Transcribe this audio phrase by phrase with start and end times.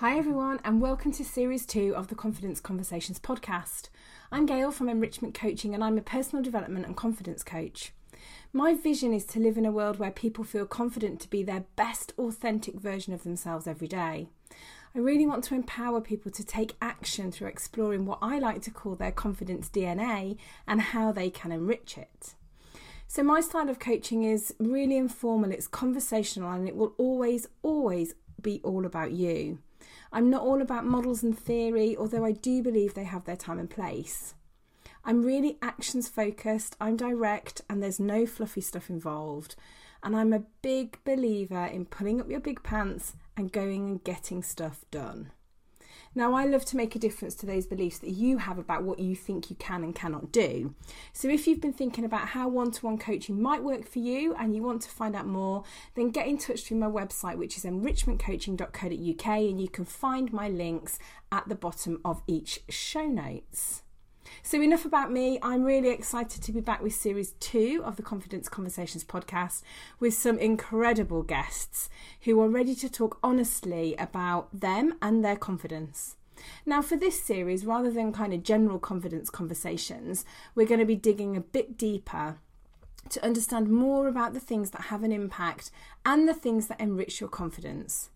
[0.00, 3.90] Hi, everyone, and welcome to Series 2 of the Confidence Conversations podcast.
[4.32, 7.92] I'm Gail from Enrichment Coaching, and I'm a personal development and confidence coach.
[8.50, 11.66] My vision is to live in a world where people feel confident to be their
[11.76, 14.28] best authentic version of themselves every day.
[14.94, 18.70] I really want to empower people to take action through exploring what I like to
[18.70, 22.32] call their confidence DNA and how they can enrich it.
[23.06, 28.14] So, my style of coaching is really informal, it's conversational, and it will always, always
[28.40, 29.58] be all about you.
[30.12, 33.58] I'm not all about models and theory, although I do believe they have their time
[33.58, 34.34] and place.
[35.04, 39.56] I'm really actions focused, I'm direct, and there's no fluffy stuff involved.
[40.02, 44.42] And I'm a big believer in pulling up your big pants and going and getting
[44.42, 45.32] stuff done.
[46.14, 48.98] Now, I love to make a difference to those beliefs that you have about what
[48.98, 50.74] you think you can and cannot do.
[51.12, 54.34] So, if you've been thinking about how one to one coaching might work for you
[54.34, 57.56] and you want to find out more, then get in touch through my website, which
[57.56, 60.98] is enrichmentcoaching.co.uk, and you can find my links
[61.32, 63.82] at the bottom of each show notes.
[64.42, 65.38] So, enough about me.
[65.42, 69.62] I'm really excited to be back with series two of the Confidence Conversations podcast
[69.98, 71.88] with some incredible guests
[72.22, 76.16] who are ready to talk honestly about them and their confidence.
[76.64, 80.96] Now, for this series, rather than kind of general confidence conversations, we're going to be
[80.96, 82.38] digging a bit deeper
[83.08, 85.70] to understand more about the things that have an impact
[86.04, 88.10] and the things that enrich your confidence.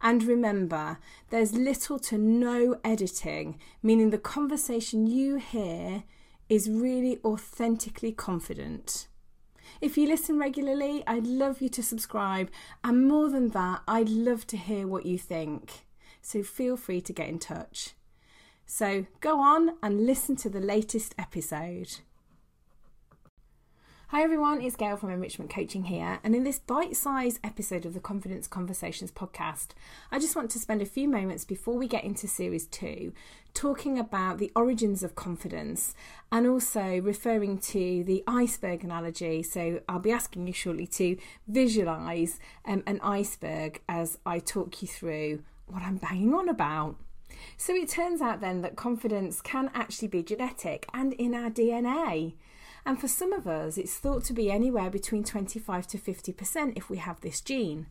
[0.00, 0.98] And remember,
[1.30, 6.04] there's little to no editing, meaning the conversation you hear
[6.48, 9.08] is really authentically confident.
[9.80, 12.50] If you listen regularly, I'd love you to subscribe,
[12.82, 15.84] and more than that, I'd love to hear what you think.
[16.22, 17.94] So feel free to get in touch.
[18.66, 22.00] So go on and listen to the latest episode.
[24.10, 27.92] Hi everyone, it's Gail from Enrichment Coaching here, and in this bite sized episode of
[27.92, 29.72] the Confidence Conversations podcast,
[30.10, 33.12] I just want to spend a few moments before we get into series two
[33.52, 35.94] talking about the origins of confidence
[36.32, 39.42] and also referring to the iceberg analogy.
[39.42, 44.88] So, I'll be asking you shortly to visualize um, an iceberg as I talk you
[44.88, 46.96] through what I'm banging on about.
[47.58, 52.32] So, it turns out then that confidence can actually be genetic and in our DNA.
[52.88, 56.88] And for some of us, it's thought to be anywhere between 25 to 50% if
[56.88, 57.86] we have this gene.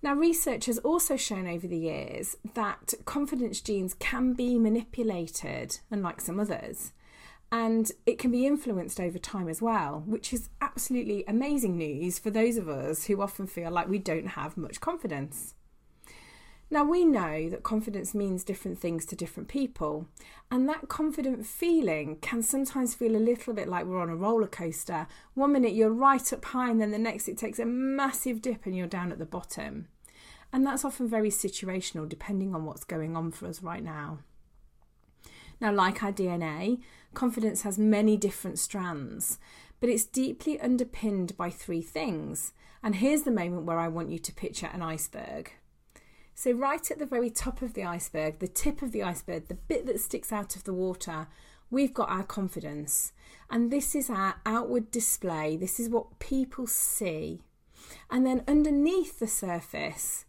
[0.00, 6.22] Now, research has also shown over the years that confidence genes can be manipulated, unlike
[6.22, 6.92] some others,
[7.52, 12.30] and it can be influenced over time as well, which is absolutely amazing news for
[12.30, 15.56] those of us who often feel like we don't have much confidence.
[16.72, 20.06] Now, we know that confidence means different things to different people,
[20.52, 24.46] and that confident feeling can sometimes feel a little bit like we're on a roller
[24.46, 25.08] coaster.
[25.34, 28.66] One minute you're right up high, and then the next it takes a massive dip
[28.66, 29.88] and you're down at the bottom.
[30.52, 34.18] And that's often very situational depending on what's going on for us right now.
[35.60, 36.80] Now, like our DNA,
[37.14, 39.40] confidence has many different strands,
[39.80, 42.52] but it's deeply underpinned by three things.
[42.80, 45.52] And here's the moment where I want you to picture an iceberg.
[46.42, 49.56] So, right at the very top of the iceberg, the tip of the iceberg, the
[49.56, 51.26] bit that sticks out of the water,
[51.70, 53.12] we've got our confidence.
[53.50, 57.42] And this is our outward display, this is what people see.
[58.10, 60.24] And then underneath the surface,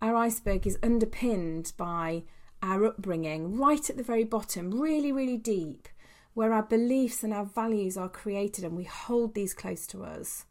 [0.00, 2.22] our iceberg is underpinned by
[2.62, 5.86] our upbringing, right at the very bottom, really, really deep,
[6.32, 10.46] where our beliefs and our values are created and we hold these close to us.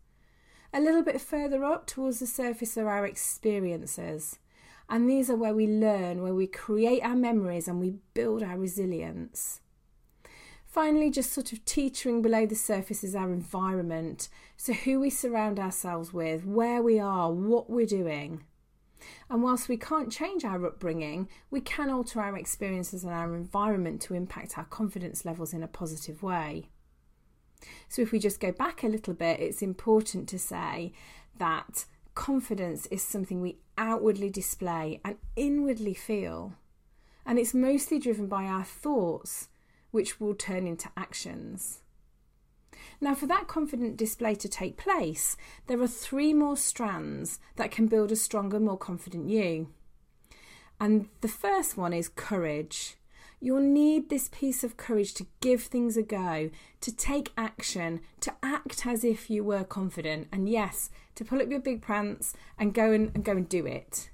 [0.71, 4.37] A little bit further up towards the surface are our experiences.
[4.91, 8.57] And these are where we learn, where we create our memories and we build our
[8.57, 9.61] resilience.
[10.67, 14.27] Finally, just sort of teetering below the surface is our environment.
[14.57, 18.43] So, who we surround ourselves with, where we are, what we're doing.
[19.29, 24.01] And whilst we can't change our upbringing, we can alter our experiences and our environment
[24.03, 26.67] to impact our confidence levels in a positive way.
[27.87, 30.91] So, if we just go back a little bit, it's important to say
[31.37, 31.85] that
[32.21, 36.53] confidence is something we outwardly display and inwardly feel.
[37.25, 39.49] And it's mostly driven by our thoughts,
[39.89, 41.79] which will turn into actions.
[43.01, 45.35] Now, for that confident display to take place,
[45.65, 49.69] there are three more strands that can build a stronger, more confident you.
[50.79, 52.97] And the first one is courage.
[53.43, 58.35] You'll need this piece of courage to give things a go, to take action, to
[58.43, 62.71] act as if you were confident, and yes, to pull up your big pants and
[62.71, 64.11] go and, and go and do it.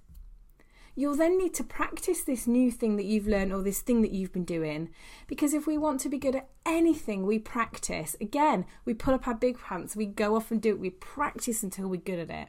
[0.96, 4.12] You'll then need to practice this new thing that you've learned or this thing that
[4.12, 4.90] you've been doing.
[5.28, 8.16] Because if we want to be good at anything, we practice.
[8.22, 11.64] Again, we pull up our big pants, we go off and do it, we practice
[11.64, 12.48] until we're good at it.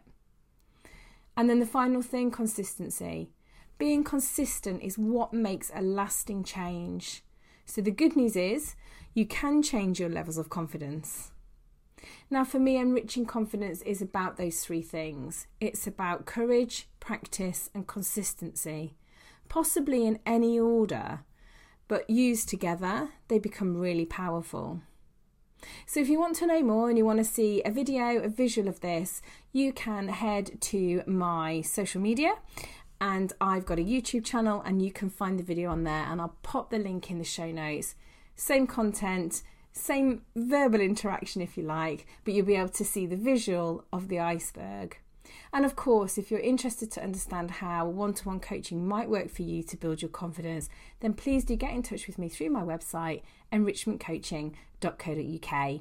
[1.37, 3.31] And then the final thing consistency
[3.79, 7.23] Being consistent is what makes a lasting change.
[7.65, 8.75] So, the good news is
[9.15, 11.31] you can change your levels of confidence.
[12.29, 17.87] Now, for me, enriching confidence is about those three things it's about courage, practice, and
[17.87, 18.97] consistency,
[19.49, 21.21] possibly in any order,
[21.87, 24.81] but used together, they become really powerful.
[25.87, 28.29] So, if you want to know more and you want to see a video, a
[28.29, 29.23] visual of this,
[29.53, 32.35] you can head to my social media
[33.01, 36.21] and I've got a YouTube channel and you can find the video on there and
[36.21, 37.95] I'll pop the link in the show notes.
[38.35, 39.43] Same content,
[39.73, 44.09] same verbal interaction if you like, but you'll be able to see the visual of
[44.09, 44.99] the iceberg.
[45.53, 49.31] And of course, if you're interested to understand how one to one coaching might work
[49.31, 50.69] for you to build your confidence,
[51.01, 53.23] then please do get in touch with me through my website,
[53.53, 55.81] enrichmentcoaching.co.uk.